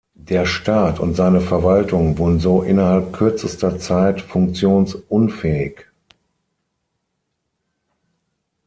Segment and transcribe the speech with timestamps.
[0.17, 5.85] Der Staat und seine Verwaltung wurden so innerhalb kürzester Zeit funktionsunfähig.